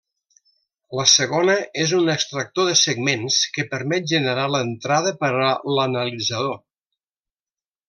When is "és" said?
1.83-1.93